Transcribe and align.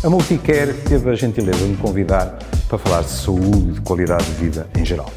A 0.00 0.08
Multicare 0.08 0.74
teve 0.88 1.10
a 1.10 1.14
gentileza 1.16 1.58
de 1.58 1.64
me 1.64 1.76
convidar 1.76 2.38
para 2.68 2.78
falar 2.78 3.02
de 3.02 3.10
saúde 3.10 3.70
e 3.70 3.72
de 3.72 3.80
qualidade 3.80 4.24
de 4.26 4.30
vida 4.30 4.70
em 4.78 4.84
geral. 4.84 5.10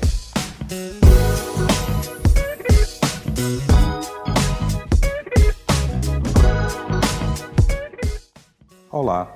Olá. 8.90 9.32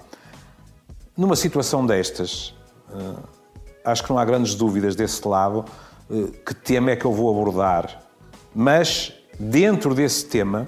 Numa 1.15 1.35
situação 1.35 1.85
destas, 1.85 2.55
eh, 2.91 3.15
acho 3.85 4.03
que 4.03 4.09
não 4.09 4.17
há 4.17 4.25
grandes 4.25 4.55
dúvidas 4.55 4.95
desse 4.95 5.27
lado 5.27 5.63
eh, 6.09 6.25
que 6.43 6.55
tema 6.55 6.89
é 6.89 6.95
que 6.95 7.05
eu 7.05 7.13
vou 7.13 7.29
abordar, 7.29 8.01
mas 8.53 9.13
dentro 9.39 9.93
desse 9.93 10.25
tema 10.25 10.65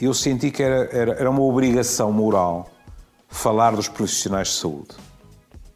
eu 0.00 0.12
senti 0.12 0.50
que 0.50 0.64
era, 0.64 0.88
era, 0.90 1.12
era 1.12 1.30
uma 1.30 1.42
obrigação 1.42 2.10
moral 2.12 2.68
falar 3.30 3.74
dos 3.74 3.88
profissionais 3.88 4.48
de 4.48 4.54
saúde. 4.54 4.94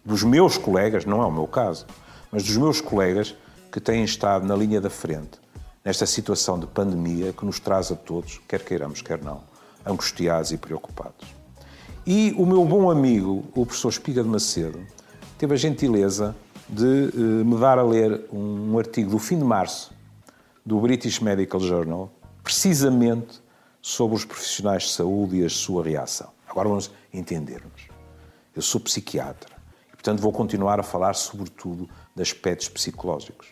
Dos 0.04 0.22
meus 0.22 0.58
colegas, 0.58 1.06
não 1.06 1.22
é 1.22 1.26
o 1.26 1.32
meu 1.32 1.46
caso, 1.46 1.86
mas 2.30 2.42
dos 2.42 2.56
meus 2.56 2.80
colegas 2.80 3.34
que 3.72 3.80
têm 3.80 4.04
estado 4.04 4.46
na 4.46 4.54
linha 4.54 4.80
da 4.80 4.90
frente 4.90 5.44
nesta 5.84 6.06
situação 6.06 6.58
de 6.58 6.66
pandemia 6.66 7.32
que 7.32 7.44
nos 7.44 7.60
traz 7.60 7.92
a 7.92 7.94
todos, 7.94 8.40
quer 8.48 8.64
queiramos, 8.64 9.02
quer 9.02 9.22
não, 9.22 9.42
angustiados 9.84 10.50
e 10.50 10.56
preocupados. 10.56 11.28
E 12.06 12.34
o 12.38 12.46
meu 12.46 12.64
bom 12.64 12.90
amigo, 12.90 13.44
o 13.54 13.66
professor 13.66 13.90
Espiga 13.90 14.22
de 14.22 14.28
Macedo, 14.28 14.80
teve 15.36 15.54
a 15.54 15.56
gentileza 15.56 16.34
de 16.68 17.10
uh, 17.14 17.44
me 17.44 17.58
dar 17.58 17.78
a 17.78 17.82
ler 17.82 18.26
um, 18.32 18.72
um 18.72 18.78
artigo 18.78 19.10
do 19.10 19.18
fim 19.18 19.38
de 19.38 19.44
março 19.44 19.92
do 20.64 20.80
British 20.80 21.20
Medical 21.20 21.60
Journal, 21.60 22.10
precisamente 22.42 23.42
sobre 23.82 24.16
os 24.16 24.24
profissionais 24.24 24.84
de 24.84 24.90
saúde 24.90 25.36
e 25.36 25.44
a 25.44 25.50
sua 25.50 25.84
reação. 25.84 26.33
Agora 26.54 26.68
vamos 26.68 26.88
entendermos. 27.12 27.88
Eu 28.54 28.62
sou 28.62 28.80
psiquiatra 28.80 29.56
e, 29.88 29.90
portanto, 29.90 30.20
vou 30.20 30.30
continuar 30.30 30.78
a 30.78 30.84
falar 30.84 31.14
sobretudo 31.14 31.88
de 32.14 32.22
aspectos 32.22 32.68
psicológicos. 32.68 33.48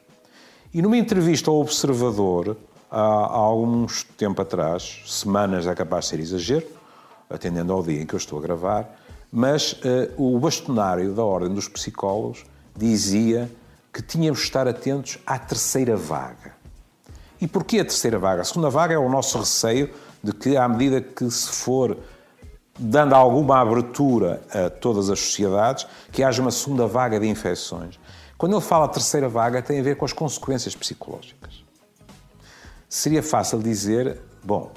E 0.73 0.81
numa 0.81 0.97
entrevista 0.97 1.51
ao 1.51 1.61
Observador, 1.61 2.57
há, 2.89 3.01
há 3.01 3.37
alguns 3.37 4.05
tempo 4.05 4.41
atrás, 4.41 5.03
semanas 5.05 5.67
é 5.67 5.75
capaz 5.75 6.05
de 6.05 6.11
ser 6.11 6.21
exagero, 6.21 6.67
atendendo 7.29 7.73
ao 7.73 7.83
dia 7.83 8.01
em 8.01 8.07
que 8.07 8.15
eu 8.15 8.19
estou 8.19 8.39
a 8.39 8.43
gravar, 8.43 8.97
mas 9.33 9.73
uh, 9.73 10.15
o 10.17 10.39
bastonário 10.39 11.13
da 11.13 11.25
Ordem 11.25 11.53
dos 11.53 11.67
Psicólogos 11.67 12.45
dizia 12.77 13.51
que 13.93 14.01
tínhamos 14.01 14.39
de 14.39 14.45
estar 14.45 14.69
atentos 14.69 15.19
à 15.27 15.41
terceira 15.41 15.97
vaga. 15.97 16.55
E 17.41 17.49
porquê 17.49 17.81
a 17.81 17.85
terceira 17.85 18.21
vaga? 18.21 18.43
A 18.43 18.45
segunda 18.45 18.71
vaga 18.71 18.95
é 18.95 18.99
o 18.99 19.09
nosso 19.09 19.39
receio 19.39 19.93
de 20.23 20.33
que, 20.33 20.57
à 20.57 20.69
medida 20.69 21.01
que 21.01 21.29
se 21.29 21.49
for 21.49 21.99
dando 22.79 23.15
alguma 23.15 23.61
abertura 23.61 24.43
a 24.51 24.71
todas 24.71 25.11
as 25.11 25.21
sociedades, 25.21 25.87
que 26.11 26.23
haja 26.23 26.41
uma 26.41 26.51
segunda 26.51 26.87
vaga 26.87 27.21
de 27.21 27.29
infecções. 27.29 27.99
Quando 28.39 28.55
ele 28.57 28.63
fala 28.63 28.89
terceira 28.89 29.29
vaga, 29.29 29.63
tem 29.63 29.81
a 29.81 29.83
ver 29.83 29.97
com 29.97 30.05
as 30.05 30.13
consequências 30.13 30.75
psicológicas. 30.75 31.63
Seria 32.89 33.23
fácil 33.23 33.61
dizer, 33.61 34.21
bom, 34.43 34.71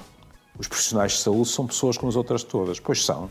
os 0.58 0.68
profissionais 0.68 1.12
de 1.12 1.18
saúde 1.18 1.48
são 1.48 1.66
pessoas 1.66 1.98
como 1.98 2.08
as 2.08 2.16
outras 2.16 2.42
todas. 2.42 2.80
Pois 2.80 3.04
são. 3.04 3.28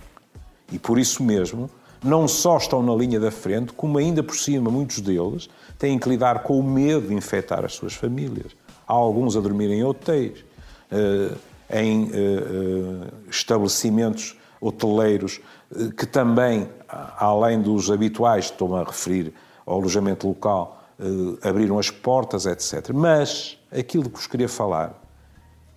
E 0.71 0.77
por 0.77 0.99
isso 0.99 1.23
mesmo, 1.23 1.69
não 2.03 2.27
só 2.27 2.57
estão 2.57 2.83
na 2.83 2.93
linha 2.93 3.19
da 3.19 3.31
frente, 3.31 3.73
como 3.73 3.97
ainda 3.97 4.21
por 4.21 4.35
cima, 4.35 4.69
muitos 4.69 4.99
deles 4.99 5.49
têm 5.77 5.97
que 5.97 6.07
lidar 6.07 6.43
com 6.43 6.59
o 6.59 6.63
medo 6.63 7.07
de 7.07 7.13
infectar 7.13 7.65
as 7.65 7.73
suas 7.73 7.93
famílias. 7.93 8.55
Há 8.87 8.93
alguns 8.93 9.35
a 9.35 9.39
dormir 9.39 9.71
em 9.71 9.83
hotéis, 9.83 10.43
eh, 10.91 11.31
em 11.69 12.11
eh, 12.11 12.15
eh, 12.15 13.13
estabelecimentos 13.29 14.37
hoteleiros 14.67 15.39
eh, 15.73 15.89
que 15.95 16.05
também, 16.05 16.69
além 17.17 17.61
dos 17.61 17.91
habituais, 17.91 18.45
estou-me 18.45 18.75
a 18.75 18.83
referir 18.83 19.33
ao 19.65 19.79
alojamento 19.79 20.27
local, 20.27 20.83
eh, 20.99 21.47
abriram 21.47 21.77
as 21.77 21.89
portas, 21.91 22.45
etc. 22.45 22.89
Mas 22.93 23.57
aquilo 23.71 24.09
que 24.09 24.17
vos 24.17 24.27
queria 24.27 24.49
falar 24.49 24.99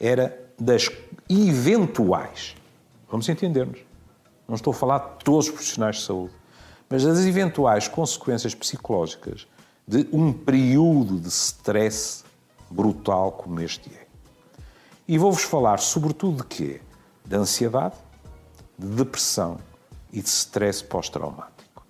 era 0.01 0.37
das 0.59 0.91
eventuais, 1.29 2.57
vamos 3.11 3.29
entender-nos, 3.29 3.81
não 4.47 4.55
estou 4.55 4.73
a 4.73 4.75
falar 4.75 4.99
de 4.99 5.25
todos 5.25 5.47
os 5.47 5.53
profissionais 5.53 5.97
de 5.97 6.03
saúde, 6.03 6.33
mas 6.89 7.05
das 7.05 7.19
eventuais 7.27 7.87
consequências 7.87 8.55
psicológicas 8.55 9.47
de 9.87 10.09
um 10.13 10.33
período 10.33 11.19
de 11.19 11.29
stress 11.29 12.25
brutal 12.71 13.33
como 13.33 13.61
este 13.61 13.91
é. 13.95 14.07
E 15.07 15.19
vou-vos 15.19 15.43
falar 15.43 15.79
sobretudo 15.79 16.39
de 16.39 16.45
quê? 16.45 16.81
De 17.25 17.37
ansiedade, 17.37 17.95
de 18.79 18.87
depressão 18.87 19.59
e 20.13 20.23
de 20.23 20.29
stress 20.29 20.83
pós-traumático. 20.83 21.87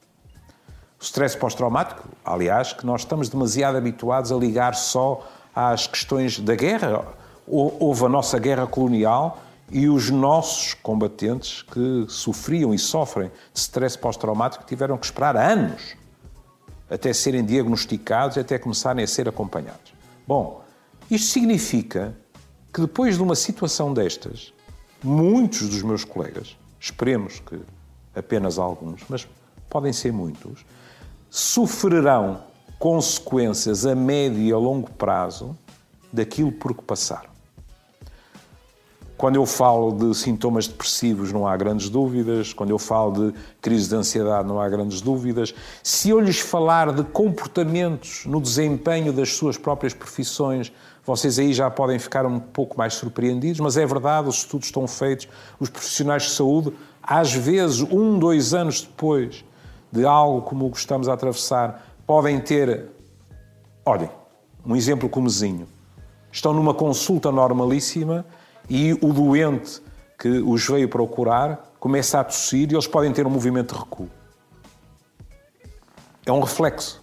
O 0.99 1.03
stress 1.03 1.37
pós-traumático, 1.37 2.09
aliás, 2.25 2.73
que 2.73 2.85
nós 2.85 3.03
estamos 3.03 3.29
demasiado 3.29 3.77
habituados 3.77 4.33
a 4.33 4.37
ligar 4.37 4.75
só 4.75 5.29
às 5.55 5.87
questões 5.87 6.41
da 6.41 6.55
guerra. 6.55 7.07
Houve 7.47 8.05
a 8.05 8.09
nossa 8.09 8.39
guerra 8.39 8.67
colonial 8.67 9.39
e 9.71 9.89
os 9.89 10.11
nossos 10.11 10.75
combatentes 10.75 11.63
que 11.63 12.07
sofriam 12.09 12.75
e 12.75 12.79
sofrem 12.79 13.31
de 13.53 13.61
stress 13.61 13.97
pós-traumático 13.97 14.65
tiveram 14.65 14.97
que 14.97 15.07
esperar 15.07 15.37
anos 15.37 15.97
até 16.91 17.13
serem 17.13 17.45
diagnosticados 17.45 18.37
e 18.37 18.41
até 18.41 18.59
começarem 18.59 19.05
a 19.05 19.07
ser 19.07 19.29
acompanhados. 19.29 19.93
Bom, 20.27 20.63
isto 21.11 21.31
significa 21.31 22.17
que 22.73 22.81
depois 22.81 23.17
de 23.17 23.23
uma 23.23 23.35
situação 23.35 23.93
destas, 23.93 24.53
muitos 25.03 25.69
dos 25.69 25.83
meus 25.83 26.05
colegas 26.05 26.57
esperemos 26.81 27.41
que 27.41 27.61
apenas 28.15 28.59
alguns, 28.59 29.03
mas 29.09 29.27
podem 29.69 29.93
ser 29.93 30.13
muitos, 30.13 30.65
sofrerão 31.31 32.43
consequências 32.79 33.85
a 33.85 33.95
médio 33.95 34.41
e 34.41 34.53
a 34.53 34.57
longo 34.57 34.91
prazo 34.93 35.57
daquilo 36.13 36.53
por 36.53 36.75
que 36.75 36.83
passaram. 36.83 37.39
Quando 39.19 39.35
eu 39.35 39.45
falo 39.45 39.91
de 39.91 40.17
sintomas 40.17 40.69
depressivos, 40.69 41.33
não 41.33 41.45
há 41.45 41.57
grandes 41.57 41.89
dúvidas. 41.89 42.53
Quando 42.53 42.71
eu 42.71 42.79
falo 42.79 43.33
de 43.33 43.39
crise 43.61 43.89
de 43.89 43.97
ansiedade, 43.97 44.47
não 44.47 44.61
há 44.61 44.69
grandes 44.69 45.01
dúvidas. 45.01 45.53
Se 45.83 46.11
eu 46.11 46.21
lhes 46.21 46.39
falar 46.39 46.93
de 46.93 47.03
comportamentos 47.03 48.25
no 48.27 48.41
desempenho 48.41 49.13
das 49.13 49.35
suas 49.35 49.59
próprias 49.59 49.93
profissões, 49.93 50.73
vocês 51.09 51.39
aí 51.39 51.53
já 51.53 51.71
podem 51.71 51.99
ficar 51.99 52.27
um 52.27 52.39
pouco 52.39 52.77
mais 52.77 52.95
surpreendidos, 52.95 53.61
mas 53.61 53.77
é 53.77 53.87
verdade, 53.87 54.29
os 54.29 54.37
estudos 54.37 54.67
estão 54.67 54.87
feitos, 54.87 55.29
os 55.59 55.71
profissionais 55.71 56.25
de 56.25 56.31
saúde, 56.31 56.73
às 57.03 57.33
vezes, 57.33 57.81
um, 57.81 58.19
dois 58.19 58.53
anos 58.53 58.83
depois 58.83 59.45
de 59.91 60.05
algo 60.05 60.43
como 60.43 60.67
o 60.67 60.71
que 60.71 60.77
estamos 60.77 61.09
a 61.09 61.15
atravessar, 61.15 61.95
podem 62.07 62.39
ter, 62.39 62.91
olhem, 63.87 64.11
um 64.67 64.77
exemplo 64.77 65.09
comezinho. 65.09 65.67
Estão 66.31 66.53
numa 66.53 66.75
consulta 66.75 67.33
normalíssima 67.33 68.27
e 68.69 68.93
o 69.01 69.13
doente 69.13 69.81
que 70.19 70.29
os 70.29 70.67
veio 70.67 70.89
procurar 70.89 71.73
começa 71.81 72.21
a 72.21 72.25
tossir 72.25 72.71
e 72.71 72.75
eles 72.75 72.87
podem 72.87 73.13
ter 73.13 73.27
um 73.27 73.31
movimento 73.31 73.75
de 73.75 73.81
recuo. 73.81 74.11
É 76.27 76.33
um 76.33 76.41
reflexo. 76.41 77.03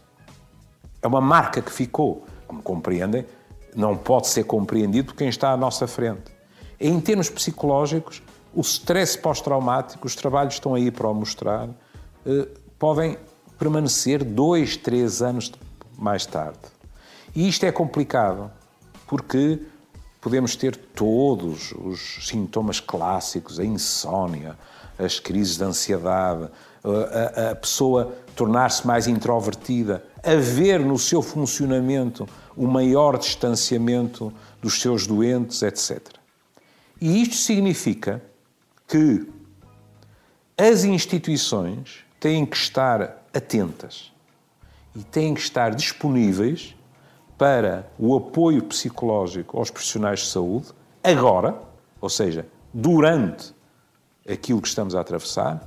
É 1.01 1.07
uma 1.07 1.21
marca 1.21 1.59
que 1.59 1.71
ficou. 1.71 2.23
Como 2.47 2.61
compreendem, 2.61 3.25
não 3.75 3.97
pode 3.97 4.27
ser 4.27 4.45
compreendido 4.45 5.07
por 5.07 5.15
quem 5.15 5.27
está 5.27 5.51
à 5.51 5.57
nossa 5.57 5.85
frente. 5.85 6.33
Em 6.79 6.99
termos 6.99 7.29
psicológicos, 7.29 8.21
o 8.53 8.61
stress 8.61 9.17
pós-traumático, 9.17 10.07
os 10.07 10.15
trabalhos 10.15 10.55
estão 10.55 10.73
aí 10.73 10.89
para 10.89 11.09
o 11.09 11.13
mostrar, 11.13 11.69
eh, 12.25 12.47
podem 12.79 13.17
permanecer 13.59 14.23
dois, 14.23 14.77
três 14.77 15.21
anos 15.21 15.51
mais 15.97 16.25
tarde. 16.25 16.59
E 17.35 17.47
isto 17.47 17.65
é 17.65 17.71
complicado, 17.71 18.49
porque 19.07 19.59
podemos 20.21 20.55
ter 20.55 20.75
todos 20.75 21.73
os 21.73 22.27
sintomas 22.27 22.79
clássicos, 22.79 23.59
a 23.59 23.65
insónia, 23.65 24.57
as 24.97 25.19
crises 25.19 25.57
de 25.57 25.63
ansiedade, 25.63 26.49
a, 26.83 27.51
a 27.51 27.55
pessoa 27.55 28.15
tornar-se 28.35 28.85
mais 28.87 29.07
introvertida, 29.07 30.03
haver 30.23 30.79
no 30.79 30.97
seu 30.97 31.21
funcionamento 31.21 32.27
o 32.55 32.67
maior 32.67 33.17
distanciamento 33.17 34.33
dos 34.61 34.81
seus 34.81 35.05
doentes, 35.05 35.61
etc. 35.61 36.01
E 36.99 37.21
isto 37.21 37.35
significa 37.35 38.21
que 38.87 39.27
as 40.57 40.83
instituições 40.83 42.05
têm 42.19 42.45
que 42.45 42.55
estar 42.55 43.25
atentas 43.33 44.11
e 44.95 45.03
têm 45.03 45.33
que 45.33 45.41
estar 45.41 45.75
disponíveis 45.75 46.75
para 47.37 47.91
o 47.99 48.15
apoio 48.15 48.63
psicológico 48.63 49.57
aos 49.57 49.69
profissionais 49.69 50.21
de 50.21 50.27
saúde, 50.27 50.67
agora, 51.03 51.61
ou 51.99 52.09
seja, 52.09 52.47
durante 52.73 53.53
aquilo 54.29 54.61
que 54.61 54.67
estamos 54.67 54.95
a 54.95 55.01
atravessar, 55.01 55.61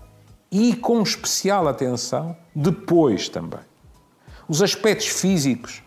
e 0.50 0.74
com 0.74 1.02
especial 1.02 1.68
atenção 1.68 2.34
depois 2.54 3.28
também. 3.28 3.60
Os 4.48 4.62
aspectos 4.62 5.08
físicos, 5.08 5.82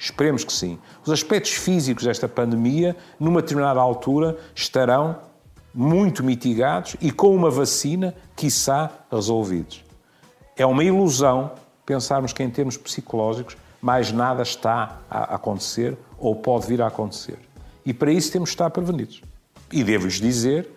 esperemos 0.00 0.42
que 0.44 0.52
sim, 0.52 0.78
os 1.04 1.12
aspectos 1.12 1.52
físicos 1.52 2.04
desta 2.04 2.26
pandemia, 2.26 2.96
numa 3.18 3.42
determinada 3.42 3.78
altura, 3.78 4.38
estarão 4.54 5.18
muito 5.74 6.24
mitigados 6.24 6.96
e 7.02 7.12
com 7.12 7.36
uma 7.36 7.50
vacina, 7.50 8.14
quiçá, 8.34 8.90
resolvidos. 9.12 9.84
É 10.56 10.64
uma 10.64 10.82
ilusão 10.82 11.52
pensarmos 11.84 12.32
que, 12.32 12.42
em 12.42 12.48
termos 12.48 12.78
psicológicos, 12.78 13.58
mais 13.80 14.10
nada 14.10 14.42
está 14.42 15.00
a 15.10 15.34
acontecer 15.34 15.96
ou 16.18 16.34
pode 16.34 16.66
vir 16.66 16.80
a 16.80 16.86
acontecer. 16.86 17.38
E 17.84 17.92
para 17.92 18.10
isso 18.10 18.32
temos 18.32 18.48
de 18.48 18.54
estar 18.54 18.70
prevenidos. 18.70 19.22
E 19.70 19.84
devo-lhes 19.84 20.14
dizer 20.14 20.70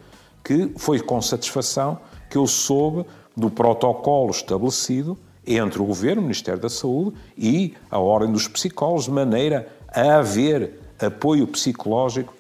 que 0.44 0.74
foi 0.78 1.00
com 1.00 1.22
satisfação 1.22 1.98
que 2.30 2.38
eu 2.38 2.46
soube 2.46 3.06
do 3.36 3.50
protocolo 3.50 4.32
estabelecido 4.32 5.18
entre 5.46 5.82
o 5.82 5.86
Governo, 5.86 6.22
o 6.22 6.24
Ministério 6.24 6.60
da 6.60 6.70
Saúde 6.70 7.18
e 7.38 7.74
a 7.90 8.00
Ordem 8.00 8.32
dos 8.32 8.48
Psicólogos, 8.48 9.06
de 9.06 9.12
maneira 9.12 9.68
a 9.88 10.18
haver 10.18 10.80
apoio 11.00 11.46
psicológico 11.48 12.34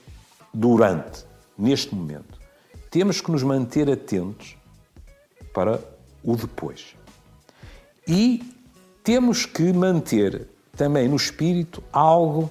durante, 0.54 1.26
neste 1.58 1.94
momento. 1.94 2.40
Temos 2.90 3.20
que 3.20 3.32
nos 3.32 3.44
manter 3.44 3.90
atentos 3.90 4.56
para 5.54 5.80
o 6.24 6.36
depois. 6.36 6.96
E 8.08 8.44
temos 9.04 9.46
que 9.46 9.74
manter 9.74 10.48
também 10.76 11.08
no 11.08 11.16
espírito 11.16 11.84
algo 11.92 12.50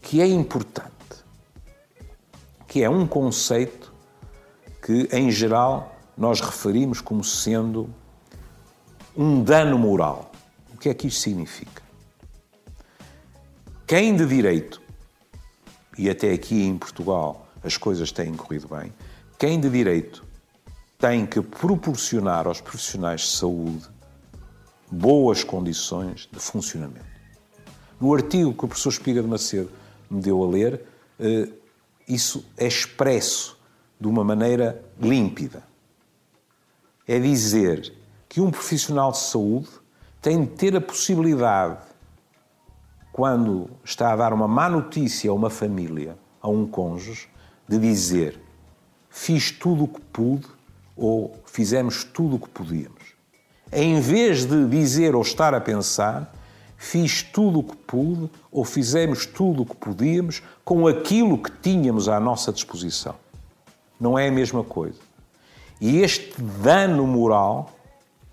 que 0.00 0.20
é 0.20 0.26
importante, 0.26 0.92
que 2.66 2.82
é 2.82 2.90
um 2.90 3.06
conceito 3.06 3.92
que, 4.84 5.08
em 5.12 5.30
geral, 5.30 5.96
nós 6.16 6.40
referimos 6.40 7.00
como 7.00 7.24
sendo 7.24 7.90
um 9.16 9.42
dano 9.42 9.78
moral. 9.78 10.30
O 10.74 10.76
que 10.76 10.88
é 10.88 10.94
que 10.94 11.06
isto 11.06 11.20
significa? 11.20 11.82
Quem 13.86 14.14
de 14.14 14.26
direito, 14.26 14.82
e 15.96 16.10
até 16.10 16.32
aqui 16.32 16.62
em 16.62 16.76
Portugal 16.76 17.48
as 17.64 17.76
coisas 17.76 18.12
têm 18.12 18.34
corrido 18.34 18.68
bem, 18.68 18.92
quem 19.38 19.58
de 19.58 19.70
direito 19.70 20.24
tem 20.98 21.26
que 21.26 21.40
proporcionar 21.40 22.46
aos 22.46 22.60
profissionais 22.60 23.22
de 23.22 23.28
saúde 23.28 23.88
boas 24.90 25.42
condições 25.42 26.28
de 26.30 26.38
funcionamento. 26.38 27.06
No 28.00 28.14
artigo 28.14 28.52
que 28.52 28.64
o 28.64 28.68
professor 28.68 28.90
Espiga 28.90 29.22
de 29.22 29.28
Macedo 29.28 29.70
me 30.10 30.20
deu 30.20 30.42
a 30.42 30.46
ler, 30.46 30.82
eh, 31.18 31.48
isso 32.08 32.44
é 32.56 32.66
expresso 32.66 33.58
de 34.00 34.06
uma 34.06 34.22
maneira 34.22 34.84
límpida. 35.00 35.62
É 37.06 37.18
dizer 37.18 37.92
que 38.36 38.40
um 38.42 38.50
profissional 38.50 39.12
de 39.12 39.18
saúde 39.18 39.66
tem 40.20 40.44
de 40.44 40.50
ter 40.50 40.76
a 40.76 40.80
possibilidade, 40.82 41.78
quando 43.10 43.70
está 43.82 44.12
a 44.12 44.16
dar 44.16 44.30
uma 44.30 44.46
má 44.46 44.68
notícia 44.68 45.30
a 45.30 45.32
uma 45.32 45.48
família, 45.48 46.18
a 46.42 46.46
um 46.46 46.66
cônjuge, 46.66 47.30
de 47.66 47.78
dizer: 47.78 48.38
Fiz 49.08 49.50
tudo 49.50 49.84
o 49.84 49.88
que 49.88 50.02
pude 50.12 50.46
ou 50.94 51.34
fizemos 51.46 52.04
tudo 52.04 52.36
o 52.36 52.38
que 52.38 52.50
podíamos. 52.50 53.14
Em 53.72 54.00
vez 54.00 54.44
de 54.44 54.66
dizer 54.66 55.14
ou 55.14 55.22
estar 55.22 55.54
a 55.54 55.60
pensar, 55.60 56.30
fiz 56.76 57.22
tudo 57.22 57.60
o 57.60 57.64
que 57.64 57.76
pude 57.76 58.30
ou 58.52 58.66
fizemos 58.66 59.24
tudo 59.24 59.62
o 59.62 59.66
que 59.66 59.76
podíamos 59.76 60.42
com 60.62 60.86
aquilo 60.86 61.38
que 61.38 61.50
tínhamos 61.50 62.06
à 62.06 62.20
nossa 62.20 62.52
disposição. 62.52 63.14
Não 63.98 64.18
é 64.18 64.28
a 64.28 64.30
mesma 64.30 64.62
coisa. 64.62 65.00
E 65.80 66.00
este 66.00 66.38
dano 66.42 67.06
moral, 67.06 67.75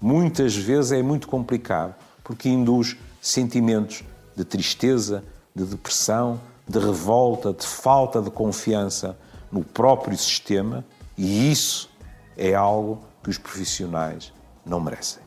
muitas 0.04 0.54
vezes, 0.54 0.92
é 0.92 1.02
muito 1.02 1.30
complicado, 1.30 1.96
porque 2.26 2.50
induz 2.50 2.98
sentimentos 3.22 4.04
de 4.36 4.44
tristeza, 4.44 5.24
de 5.56 5.64
depressão, 5.64 6.42
de 6.68 6.78
revolta, 6.78 7.54
de 7.54 7.66
falta 7.66 8.22
de 8.22 8.30
confiança 8.30 9.18
no 9.50 9.64
próprio 9.64 10.18
sistema, 10.18 10.84
e 11.18 11.50
isso 11.50 11.90
é 12.36 12.54
algo 12.54 13.00
que 13.24 13.30
os 13.30 13.38
profissionais 13.38 14.34
não 14.66 14.82
merecem. 14.82 15.24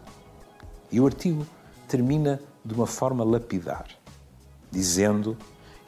E 0.92 1.00
o 1.00 1.06
artigo 1.06 1.46
termina 1.88 2.38
de 2.62 2.74
uma 2.74 2.86
forma 2.86 3.24
lapidar, 3.24 3.86
dizendo: 4.70 5.38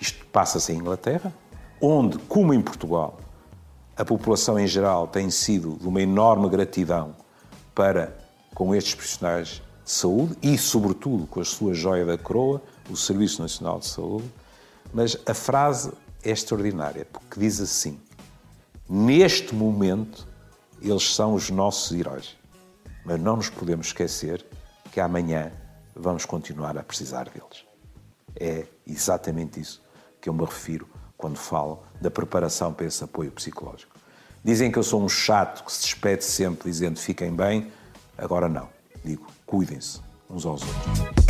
isto 0.00 0.24
passa-se 0.28 0.72
em 0.72 0.78
Inglaterra, 0.78 1.30
onde, 1.78 2.16
como 2.20 2.54
em 2.54 2.62
Portugal, 2.62 3.18
a 3.94 4.04
população 4.04 4.58
em 4.58 4.66
geral 4.66 5.06
tem 5.06 5.28
sido 5.28 5.76
de 5.78 5.86
uma 5.86 6.00
enorme 6.00 6.48
gratidão 6.48 7.14
para 7.74 8.27
com 8.58 8.74
estes 8.74 8.96
profissionais 8.96 9.62
de 9.84 9.90
saúde 9.92 10.36
e, 10.42 10.58
sobretudo, 10.58 11.28
com 11.28 11.40
a 11.40 11.44
sua 11.44 11.72
joia 11.74 12.04
da 12.04 12.18
coroa, 12.18 12.60
o 12.90 12.96
Serviço 12.96 13.40
Nacional 13.40 13.78
de 13.78 13.86
Saúde. 13.86 14.28
Mas 14.92 15.16
a 15.24 15.32
frase 15.32 15.92
é 16.24 16.30
extraordinária, 16.32 17.04
porque 17.04 17.38
diz 17.38 17.60
assim: 17.60 18.00
Neste 18.88 19.54
momento, 19.54 20.26
eles 20.82 21.14
são 21.14 21.34
os 21.34 21.50
nossos 21.50 21.96
heróis. 21.96 22.36
Mas 23.04 23.20
não 23.20 23.36
nos 23.36 23.48
podemos 23.48 23.86
esquecer 23.86 24.44
que 24.90 24.98
amanhã 24.98 25.52
vamos 25.94 26.24
continuar 26.24 26.76
a 26.76 26.82
precisar 26.82 27.28
deles. 27.28 27.64
É 28.34 28.66
exatamente 28.84 29.60
isso 29.60 29.80
que 30.20 30.28
eu 30.28 30.34
me 30.34 30.44
refiro 30.44 30.88
quando 31.16 31.36
falo 31.36 31.84
da 32.00 32.10
preparação 32.10 32.72
para 32.72 32.86
esse 32.86 33.04
apoio 33.04 33.30
psicológico. 33.30 33.94
Dizem 34.42 34.72
que 34.72 34.78
eu 34.80 34.82
sou 34.82 35.00
um 35.00 35.08
chato 35.08 35.64
que 35.64 35.72
se 35.72 35.82
despede 35.82 36.24
sempre 36.24 36.68
dizendo 36.68 36.98
fiquem 36.98 37.32
bem, 37.32 37.70
agora 38.18 38.48
não. 38.48 38.68
Digo, 39.04 39.26
cuidem-se 39.46 40.00
uns 40.28 40.44
aos 40.44 40.62
outros. 40.62 41.27